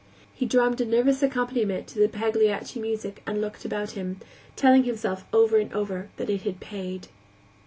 He 0.33 0.47
drummed 0.47 0.81
a 0.81 0.85
nervous 0.85 1.21
accompaniment 1.21 1.85
to 1.89 1.99
the 1.99 2.07
Pagliacci 2.07 2.79
music 2.79 3.21
and 3.27 3.39
looked 3.39 3.65
about 3.65 3.91
him, 3.91 4.19
telling 4.55 4.85
himself 4.85 5.25
over 5.31 5.57
and 5.59 5.71
over 5.73 6.09
that 6.17 6.27
it 6.27 6.41
had 6.41 6.59
paid. 6.59 7.09